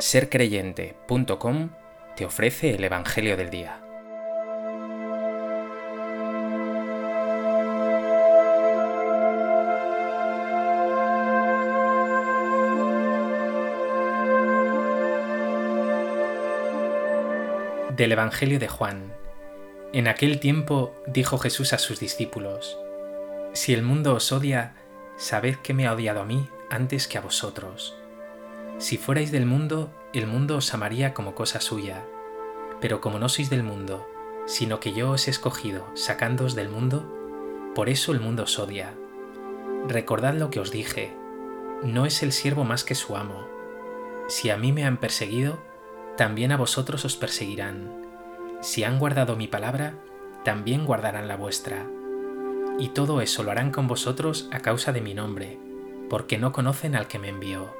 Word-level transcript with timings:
sercreyente.com 0.00 1.70
te 2.16 2.24
ofrece 2.24 2.74
el 2.74 2.84
Evangelio 2.84 3.36
del 3.36 3.50
Día. 3.50 3.80
Del 17.96 18.12
Evangelio 18.12 18.60
de 18.60 18.68
Juan. 18.68 19.12
En 19.92 20.06
aquel 20.06 20.38
tiempo 20.38 20.94
dijo 21.08 21.38
Jesús 21.38 21.72
a 21.72 21.78
sus 21.78 21.98
discípulos, 21.98 22.78
Si 23.52 23.74
el 23.74 23.82
mundo 23.82 24.14
os 24.14 24.30
odia, 24.30 24.76
sabed 25.16 25.56
que 25.56 25.74
me 25.74 25.88
ha 25.88 25.92
odiado 25.92 26.20
a 26.20 26.24
mí 26.24 26.48
antes 26.70 27.08
que 27.08 27.18
a 27.18 27.22
vosotros. 27.22 27.97
Si 28.78 28.96
fuerais 28.96 29.32
del 29.32 29.44
mundo, 29.44 29.90
el 30.12 30.28
mundo 30.28 30.56
os 30.56 30.72
amaría 30.72 31.12
como 31.12 31.34
cosa 31.34 31.60
suya, 31.60 32.06
pero 32.80 33.00
como 33.00 33.18
no 33.18 33.28
sois 33.28 33.50
del 33.50 33.64
mundo, 33.64 34.06
sino 34.46 34.78
que 34.78 34.92
yo 34.92 35.10
os 35.10 35.26
he 35.26 35.32
escogido 35.32 35.84
sacándoos 35.94 36.54
del 36.54 36.68
mundo, 36.68 37.04
por 37.74 37.88
eso 37.88 38.12
el 38.12 38.20
mundo 38.20 38.44
os 38.44 38.56
odia. 38.56 38.94
Recordad 39.88 40.34
lo 40.34 40.50
que 40.50 40.60
os 40.60 40.70
dije, 40.70 41.12
no 41.82 42.06
es 42.06 42.22
el 42.22 42.30
siervo 42.30 42.62
más 42.62 42.84
que 42.84 42.94
su 42.94 43.16
amo. 43.16 43.48
Si 44.28 44.48
a 44.48 44.56
mí 44.56 44.72
me 44.72 44.84
han 44.84 44.98
perseguido, 44.98 45.58
también 46.16 46.52
a 46.52 46.56
vosotros 46.56 47.04
os 47.04 47.16
perseguirán. 47.16 47.90
Si 48.60 48.84
han 48.84 49.00
guardado 49.00 49.34
mi 49.34 49.48
palabra, 49.48 49.94
también 50.44 50.84
guardarán 50.84 51.26
la 51.26 51.36
vuestra. 51.36 51.84
Y 52.78 52.90
todo 52.90 53.22
eso 53.22 53.42
lo 53.42 53.50
harán 53.50 53.72
con 53.72 53.88
vosotros 53.88 54.48
a 54.52 54.60
causa 54.60 54.92
de 54.92 55.00
mi 55.00 55.14
nombre, 55.14 55.58
porque 56.08 56.38
no 56.38 56.52
conocen 56.52 56.94
al 56.94 57.08
que 57.08 57.18
me 57.18 57.28
envió. 57.28 57.74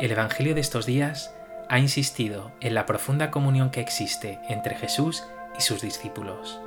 El 0.00 0.12
Evangelio 0.12 0.54
de 0.54 0.62
estos 0.62 0.86
días 0.86 1.34
ha 1.68 1.78
insistido 1.78 2.52
en 2.62 2.72
la 2.72 2.86
profunda 2.86 3.30
comunión 3.30 3.70
que 3.70 3.82
existe 3.82 4.38
entre 4.48 4.74
Jesús 4.74 5.24
y 5.58 5.60
sus 5.60 5.82
discípulos. 5.82 6.58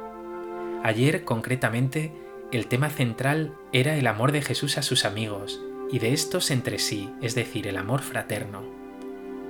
Ayer, 0.84 1.24
concretamente, 1.24 2.14
el 2.52 2.68
tema 2.68 2.92
central 2.92 3.56
era 3.72 3.96
el 3.96 4.06
amor 4.06 4.34
de 4.34 4.44
Jesús 4.44 4.78
a 4.78 4.84
sus 4.84 5.04
amigos 5.04 5.60
y 5.92 5.98
de 5.98 6.14
estos 6.14 6.52
entre 6.52 6.78
sí, 6.78 7.12
es 7.24 7.34
decir, 7.34 7.66
el 7.66 7.78
amor 7.78 8.04
fraterno. 8.04 8.62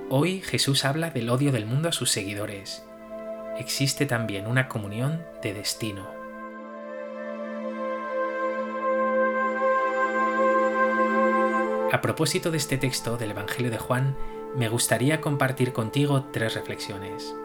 Hoy 0.08 0.40
Jesús 0.40 0.86
habla 0.86 1.10
del 1.10 1.28
odio 1.28 1.52
del 1.52 1.66
mundo 1.66 1.90
a 1.90 1.92
sus 1.92 2.10
seguidores. 2.10 2.86
Existe 3.58 4.06
también 4.06 4.46
una 4.46 4.66
comunión 4.66 5.22
de 5.42 5.52
destino. 5.52 6.23
A 11.94 12.00
propósito 12.00 12.50
de 12.50 12.56
este 12.56 12.76
texto 12.76 13.16
del 13.16 13.30
Evangelio 13.30 13.70
de 13.70 13.78
Juan, 13.78 14.16
me 14.56 14.68
gustaría 14.68 15.20
compartir 15.20 15.72
contigo 15.72 16.24
tres 16.32 16.56
reflexiones. 16.56 17.36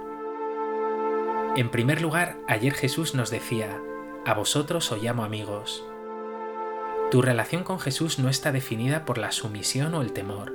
En 1.56 1.70
primer 1.70 2.02
lugar, 2.02 2.40
ayer 2.48 2.74
Jesús 2.74 3.14
nos 3.14 3.30
decía, 3.30 3.80
a 4.26 4.34
vosotros 4.34 4.92
os 4.92 5.04
llamo 5.04 5.24
amigos. 5.24 5.86
Tu 7.12 7.22
relación 7.22 7.64
con 7.64 7.80
Jesús 7.80 8.18
no 8.18 8.28
está 8.28 8.52
definida 8.52 9.06
por 9.06 9.20
la 9.20 9.32
sumisión 9.32 9.94
o 9.94 10.02
el 10.02 10.14
temor, 10.14 10.52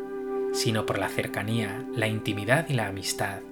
sino 0.53 0.87
por 0.87 0.99
la 0.99 1.09
cercanía, 1.09 1.85
la 1.95 2.09
intimidad 2.09 2.69
y 2.69 2.73
la 2.73 2.89
amistad. 2.89 3.43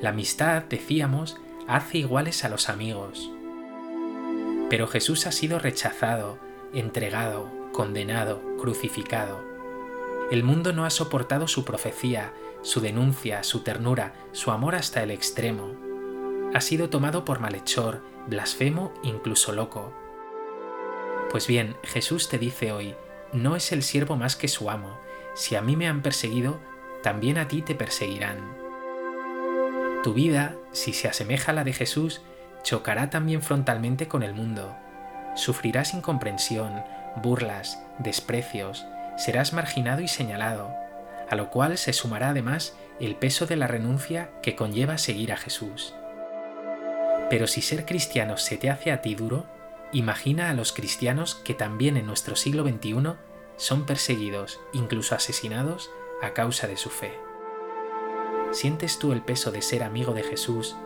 La 0.00 0.08
amistad, 0.08 0.64
decíamos, 0.64 1.36
hace 1.68 1.98
iguales 1.98 2.44
a 2.44 2.48
los 2.48 2.68
amigos. 2.68 3.30
Pero 4.68 4.88
Jesús 4.88 5.28
ha 5.28 5.30
sido 5.30 5.60
rechazado, 5.60 6.38
entregado, 6.74 7.52
condenado, 7.70 8.42
crucificado 8.58 9.54
el 10.30 10.42
mundo 10.42 10.72
no 10.72 10.84
ha 10.84 10.90
soportado 10.90 11.46
su 11.46 11.64
profecía, 11.64 12.32
su 12.62 12.80
denuncia, 12.80 13.44
su 13.44 13.60
ternura, 13.60 14.12
su 14.32 14.50
amor 14.50 14.74
hasta 14.74 15.02
el 15.02 15.12
extremo. 15.12 15.76
Ha 16.52 16.60
sido 16.60 16.90
tomado 16.90 17.24
por 17.24 17.38
malhechor, 17.38 18.02
blasfemo, 18.26 18.92
incluso 19.04 19.52
loco. 19.52 19.92
Pues 21.30 21.46
bien, 21.46 21.76
Jesús 21.84 22.28
te 22.28 22.38
dice 22.38 22.72
hoy, 22.72 22.96
no 23.32 23.54
es 23.54 23.70
el 23.70 23.84
siervo 23.84 24.16
más 24.16 24.34
que 24.34 24.48
su 24.48 24.68
amo. 24.68 24.98
Si 25.34 25.54
a 25.54 25.62
mí 25.62 25.76
me 25.76 25.86
han 25.86 26.02
perseguido, 26.02 26.58
también 27.02 27.38
a 27.38 27.46
ti 27.46 27.62
te 27.62 27.76
perseguirán. 27.76 28.56
Tu 30.02 30.12
vida, 30.12 30.56
si 30.72 30.92
se 30.92 31.08
asemeja 31.08 31.52
a 31.52 31.54
la 31.54 31.64
de 31.64 31.72
Jesús, 31.72 32.22
chocará 32.64 33.10
también 33.10 33.42
frontalmente 33.42 34.08
con 34.08 34.24
el 34.24 34.34
mundo. 34.34 34.76
Sufrirás 35.36 35.94
incomprensión, 35.94 36.82
burlas, 37.22 37.80
desprecios, 37.98 38.86
serás 39.16 39.52
marginado 39.52 40.00
y 40.00 40.08
señalado, 40.08 40.74
a 41.28 41.34
lo 41.36 41.50
cual 41.50 41.78
se 41.78 41.92
sumará 41.92 42.30
además 42.30 42.76
el 43.00 43.16
peso 43.16 43.46
de 43.46 43.56
la 43.56 43.66
renuncia 43.66 44.30
que 44.42 44.56
conlleva 44.56 44.98
seguir 44.98 45.32
a 45.32 45.36
Jesús. 45.36 45.94
Pero 47.28 47.46
si 47.46 47.60
ser 47.60 47.84
cristiano 47.84 48.36
se 48.36 48.56
te 48.56 48.70
hace 48.70 48.92
a 48.92 49.02
ti 49.02 49.14
duro, 49.14 49.46
imagina 49.92 50.50
a 50.50 50.54
los 50.54 50.72
cristianos 50.72 51.34
que 51.34 51.54
también 51.54 51.96
en 51.96 52.06
nuestro 52.06 52.36
siglo 52.36 52.64
XXI 52.64 53.14
son 53.56 53.86
perseguidos, 53.86 54.60
incluso 54.72 55.14
asesinados, 55.14 55.90
a 56.22 56.32
causa 56.32 56.66
de 56.66 56.76
su 56.76 56.90
fe. 56.90 57.18
¿Sientes 58.52 58.98
tú 58.98 59.12
el 59.12 59.22
peso 59.22 59.50
de 59.50 59.62
ser 59.62 59.82
amigo 59.82 60.14
de 60.14 60.22
Jesús? 60.22 60.76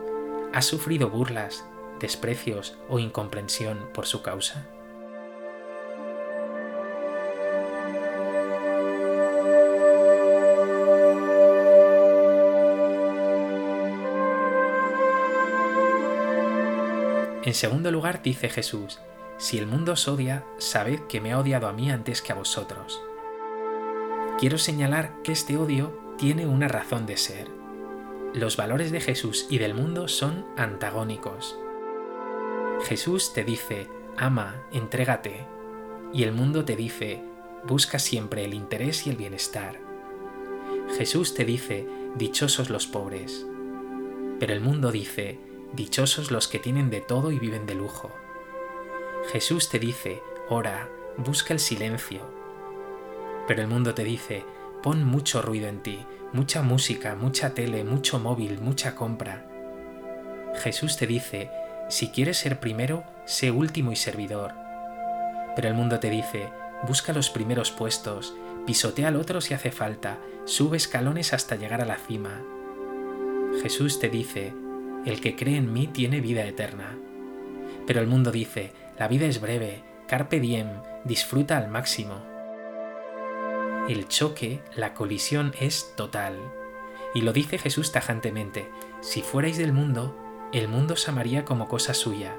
¿Has 0.53 0.65
sufrido 0.65 1.09
burlas, 1.09 1.65
desprecios 1.99 2.77
o 2.89 2.99
incomprensión 2.99 3.89
por 3.93 4.07
su 4.07 4.23
causa? 4.23 4.67
En 17.51 17.55
segundo 17.55 17.91
lugar 17.91 18.21
dice 18.23 18.47
Jesús, 18.47 19.01
si 19.37 19.57
el 19.57 19.67
mundo 19.67 19.91
os 19.91 20.07
odia, 20.07 20.45
sabed 20.57 21.01
que 21.09 21.19
me 21.19 21.33
ha 21.33 21.37
odiado 21.37 21.67
a 21.67 21.73
mí 21.73 21.91
antes 21.91 22.21
que 22.21 22.31
a 22.31 22.35
vosotros. 22.35 23.01
Quiero 24.39 24.57
señalar 24.57 25.21
que 25.21 25.33
este 25.33 25.57
odio 25.57 25.99
tiene 26.17 26.47
una 26.47 26.69
razón 26.69 27.05
de 27.05 27.17
ser. 27.17 27.49
Los 28.33 28.55
valores 28.55 28.93
de 28.93 29.01
Jesús 29.01 29.47
y 29.49 29.57
del 29.57 29.73
mundo 29.73 30.07
son 30.07 30.45
antagónicos. 30.55 31.59
Jesús 32.85 33.33
te 33.33 33.43
dice, 33.43 33.89
ama, 34.15 34.63
entrégate, 34.71 35.45
y 36.13 36.23
el 36.23 36.31
mundo 36.31 36.63
te 36.63 36.77
dice, 36.77 37.21
busca 37.67 37.99
siempre 37.99 38.45
el 38.45 38.53
interés 38.53 39.05
y 39.07 39.09
el 39.09 39.17
bienestar. 39.17 39.77
Jesús 40.97 41.33
te 41.33 41.43
dice, 41.43 41.85
dichosos 42.15 42.69
los 42.69 42.87
pobres, 42.87 43.45
pero 44.39 44.53
el 44.53 44.61
mundo 44.61 44.93
dice, 44.93 45.50
Dichosos 45.73 46.31
los 46.31 46.47
que 46.47 46.59
tienen 46.59 46.89
de 46.89 47.01
todo 47.01 47.31
y 47.31 47.39
viven 47.39 47.65
de 47.65 47.75
lujo. 47.75 48.11
Jesús 49.31 49.69
te 49.69 49.79
dice, 49.79 50.21
ora, 50.49 50.89
busca 51.17 51.53
el 51.53 51.59
silencio. 51.59 52.21
Pero 53.47 53.61
el 53.61 53.67
mundo 53.67 53.93
te 53.93 54.03
dice, 54.03 54.43
pon 54.83 55.05
mucho 55.05 55.41
ruido 55.41 55.67
en 55.67 55.81
ti, 55.81 56.05
mucha 56.33 56.61
música, 56.61 57.15
mucha 57.15 57.53
tele, 57.53 57.83
mucho 57.83 58.19
móvil, 58.19 58.59
mucha 58.59 58.95
compra. 58.95 59.47
Jesús 60.61 60.97
te 60.97 61.07
dice, 61.07 61.49
si 61.87 62.09
quieres 62.09 62.37
ser 62.37 62.59
primero, 62.59 63.03
sé 63.25 63.51
último 63.51 63.91
y 63.91 63.95
servidor. 63.95 64.53
Pero 65.55 65.67
el 65.67 65.73
mundo 65.73 65.99
te 65.99 66.09
dice, 66.09 66.49
busca 66.87 67.13
los 67.13 67.29
primeros 67.29 67.71
puestos, 67.71 68.33
pisotea 68.65 69.07
al 69.07 69.15
otro 69.15 69.39
si 69.41 69.53
hace 69.53 69.71
falta, 69.71 70.17
sube 70.45 70.77
escalones 70.77 71.33
hasta 71.33 71.55
llegar 71.55 71.81
a 71.81 71.85
la 71.85 71.97
cima. 71.97 72.41
Jesús 73.61 73.99
te 73.99 74.09
dice, 74.09 74.53
el 75.05 75.21
que 75.21 75.35
cree 75.35 75.57
en 75.57 75.73
mí 75.73 75.87
tiene 75.87 76.21
vida 76.21 76.45
eterna. 76.45 76.97
Pero 77.87 77.99
el 78.01 78.07
mundo 78.07 78.31
dice, 78.31 78.73
la 78.99 79.07
vida 79.07 79.25
es 79.25 79.41
breve, 79.41 79.83
carpe 80.07 80.39
diem, 80.39 80.67
disfruta 81.03 81.57
al 81.57 81.69
máximo. 81.69 82.21
El 83.89 84.07
choque, 84.07 84.61
la 84.75 84.93
colisión 84.93 85.53
es 85.59 85.93
total. 85.95 86.37
Y 87.13 87.21
lo 87.21 87.33
dice 87.33 87.57
Jesús 87.57 87.91
tajantemente, 87.91 88.69
si 89.01 89.21
fuerais 89.21 89.57
del 89.57 89.73
mundo, 89.73 90.15
el 90.53 90.67
mundo 90.67 90.93
os 90.93 91.09
amaría 91.09 91.45
como 91.45 91.67
cosa 91.67 91.93
suya. 91.93 92.37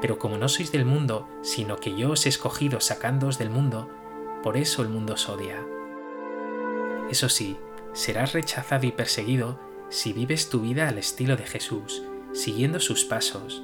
Pero 0.00 0.18
como 0.18 0.38
no 0.38 0.48
sois 0.48 0.72
del 0.72 0.86
mundo, 0.86 1.28
sino 1.42 1.76
que 1.76 1.94
yo 1.94 2.12
os 2.12 2.24
he 2.24 2.30
escogido 2.30 2.80
sacándoos 2.80 3.38
del 3.38 3.50
mundo, 3.50 3.90
por 4.42 4.56
eso 4.56 4.82
el 4.82 4.88
mundo 4.88 5.14
os 5.14 5.28
odia. 5.28 5.62
Eso 7.10 7.28
sí, 7.28 7.58
serás 7.92 8.32
rechazado 8.32 8.86
y 8.86 8.92
perseguido 8.92 9.58
si 9.90 10.12
vives 10.12 10.48
tu 10.48 10.60
vida 10.60 10.88
al 10.88 10.98
estilo 10.98 11.36
de 11.36 11.44
Jesús, 11.44 12.02
siguiendo 12.32 12.80
sus 12.80 13.04
pasos. 13.04 13.62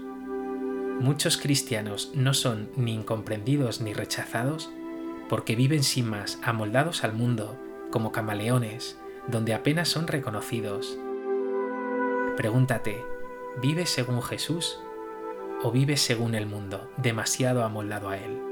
Muchos 1.00 1.36
cristianos 1.36 2.10
no 2.14 2.34
son 2.34 2.68
ni 2.76 2.94
incomprendidos 2.94 3.80
ni 3.80 3.94
rechazados 3.94 4.70
porque 5.28 5.56
viven 5.56 5.82
sin 5.82 6.08
más 6.08 6.38
amoldados 6.42 7.04
al 7.04 7.12
mundo 7.12 7.56
como 7.90 8.12
camaleones, 8.12 8.98
donde 9.28 9.54
apenas 9.54 9.88
son 9.88 10.06
reconocidos. 10.06 10.98
Pregúntate, 12.36 13.04
¿vives 13.62 13.90
según 13.90 14.22
Jesús 14.22 14.78
o 15.62 15.70
vives 15.70 16.00
según 16.00 16.34
el 16.34 16.46
mundo, 16.46 16.90
demasiado 16.96 17.64
amoldado 17.64 18.08
a 18.08 18.18
él? 18.18 18.45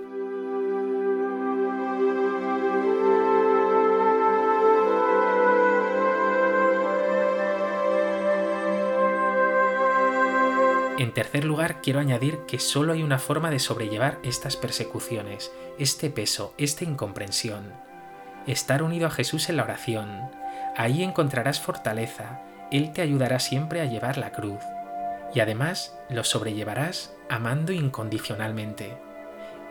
En 10.96 11.12
tercer 11.12 11.44
lugar, 11.44 11.80
quiero 11.82 11.98
añadir 11.98 12.38
que 12.46 12.60
solo 12.60 12.92
hay 12.92 13.02
una 13.02 13.18
forma 13.18 13.50
de 13.50 13.58
sobrellevar 13.58 14.20
estas 14.22 14.56
persecuciones, 14.56 15.50
este 15.76 16.08
peso, 16.08 16.54
esta 16.56 16.84
incomprensión. 16.84 17.72
Estar 18.46 18.80
unido 18.80 19.08
a 19.08 19.10
Jesús 19.10 19.48
en 19.48 19.56
la 19.56 19.64
oración. 19.64 20.30
Ahí 20.76 21.02
encontrarás 21.02 21.60
fortaleza, 21.60 22.42
Él 22.70 22.92
te 22.92 23.02
ayudará 23.02 23.40
siempre 23.40 23.80
a 23.80 23.86
llevar 23.86 24.18
la 24.18 24.30
cruz. 24.30 24.60
Y 25.34 25.40
además 25.40 25.98
lo 26.10 26.22
sobrellevarás 26.22 27.12
amando 27.28 27.72
incondicionalmente. 27.72 28.96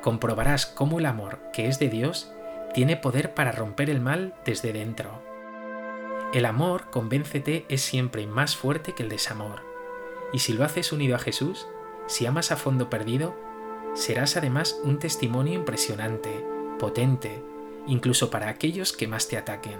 Comprobarás 0.02 0.66
cómo 0.66 1.00
el 1.00 1.06
amor, 1.06 1.40
que 1.54 1.70
es 1.70 1.80
de 1.80 1.88
Dios, 1.88 2.34
tiene 2.74 2.98
poder 2.98 3.34
para 3.34 3.54
romper 3.54 3.90
el 3.90 4.02
mal 4.02 4.34
desde 4.44 4.74
dentro. 4.74 5.24
El 6.34 6.44
amor, 6.46 6.90
convéncete, 6.90 7.66
es 7.70 7.82
siempre 7.82 8.28
más 8.28 8.58
fuerte 8.58 8.94
que 8.94 9.04
el 9.04 9.10
desamor 9.10 9.73
y 10.34 10.40
si 10.40 10.54
lo 10.54 10.66
haces 10.66 10.92
unido 10.92 11.16
a 11.16 11.20
Jesús, 11.20 11.68
si 12.08 12.26
amas 12.26 12.52
a 12.52 12.58
fondo 12.58 12.90
perdido, 12.90 13.36
serás 13.94 14.36
además 14.36 14.80
un 14.84 14.98
testimonio 14.98 15.54
impresionante, 15.54 16.44
potente, 16.80 17.44
incluso 17.86 18.32
para 18.32 18.50
aquellos 18.50 18.92
que 18.92 19.08
más 19.08 19.28
te 19.28 19.38
ataquen. 19.38 19.80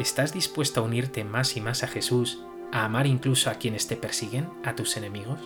¿Estás 0.00 0.32
dispuesto 0.32 0.80
a 0.80 0.84
unirte 0.84 1.24
más 1.24 1.56
y 1.56 1.60
más 1.60 1.82
a 1.82 1.88
Jesús, 1.88 2.42
a 2.72 2.84
amar 2.84 3.06
incluso 3.06 3.50
a 3.50 3.54
quienes 3.54 3.86
te 3.86 3.96
persiguen, 3.96 4.48
a 4.64 4.74
tus 4.74 4.96
enemigos? 4.96 5.40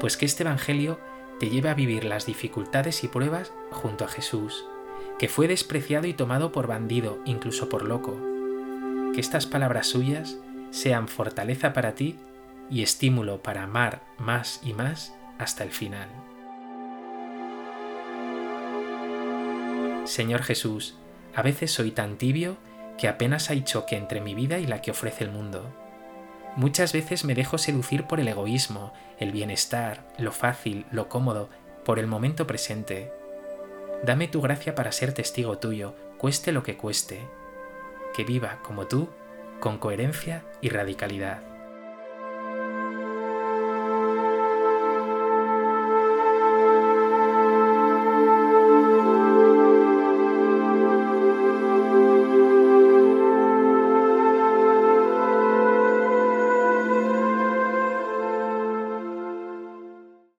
Pues 0.00 0.16
que 0.16 0.26
este 0.26 0.42
Evangelio 0.42 0.98
te 1.42 1.50
lleve 1.50 1.70
a 1.70 1.74
vivir 1.74 2.04
las 2.04 2.24
dificultades 2.24 3.02
y 3.02 3.08
pruebas 3.08 3.52
junto 3.72 4.04
a 4.04 4.08
Jesús, 4.08 4.64
que 5.18 5.28
fue 5.28 5.48
despreciado 5.48 6.06
y 6.06 6.14
tomado 6.14 6.52
por 6.52 6.68
bandido, 6.68 7.18
incluso 7.24 7.68
por 7.68 7.82
loco. 7.82 8.16
Que 9.12 9.20
estas 9.20 9.46
palabras 9.46 9.88
suyas 9.88 10.38
sean 10.70 11.08
fortaleza 11.08 11.72
para 11.72 11.96
ti 11.96 12.16
y 12.70 12.84
estímulo 12.84 13.42
para 13.42 13.64
amar 13.64 14.04
más 14.18 14.60
y 14.62 14.72
más 14.72 15.16
hasta 15.36 15.64
el 15.64 15.72
final. 15.72 16.08
Señor 20.04 20.44
Jesús, 20.44 20.96
a 21.34 21.42
veces 21.42 21.72
soy 21.72 21.90
tan 21.90 22.18
tibio 22.18 22.56
que 22.98 23.08
apenas 23.08 23.50
hay 23.50 23.64
choque 23.64 23.96
entre 23.96 24.20
mi 24.20 24.36
vida 24.36 24.60
y 24.60 24.66
la 24.68 24.80
que 24.80 24.92
ofrece 24.92 25.24
el 25.24 25.32
mundo. 25.32 25.74
Muchas 26.56 26.92
veces 26.92 27.24
me 27.24 27.34
dejo 27.34 27.56
seducir 27.56 28.04
por 28.04 28.20
el 28.20 28.28
egoísmo, 28.28 28.92
el 29.18 29.32
bienestar, 29.32 30.06
lo 30.18 30.32
fácil, 30.32 30.84
lo 30.90 31.08
cómodo, 31.08 31.48
por 31.84 31.98
el 31.98 32.06
momento 32.06 32.46
presente. 32.46 33.10
Dame 34.04 34.28
tu 34.28 34.42
gracia 34.42 34.74
para 34.74 34.92
ser 34.92 35.14
testigo 35.14 35.58
tuyo, 35.58 35.94
cueste 36.18 36.52
lo 36.52 36.62
que 36.62 36.76
cueste. 36.76 37.20
Que 38.14 38.24
viva 38.24 38.58
como 38.62 38.86
tú, 38.86 39.08
con 39.60 39.78
coherencia 39.78 40.44
y 40.60 40.68
radicalidad. 40.68 41.51